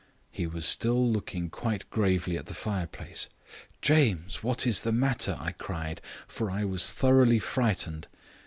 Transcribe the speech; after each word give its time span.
He 0.31 0.47
was 0.47 0.65
still 0.65 1.07
looking 1.11 1.51
quite 1.51 1.87
gravely 1.91 2.35
at 2.35 2.47
the 2.47 2.55
fireplace. 2.55 3.29
"'James, 3.83 4.41
what 4.41 4.65
is 4.65 4.81
the 4.81 4.91
matter?' 4.91 5.37
I 5.39 5.51
cried, 5.51 6.01
for 6.27 6.49
I 6.49 6.65
was 6.65 6.91
thoroughly 6.91 7.37
frightened. 7.37 8.07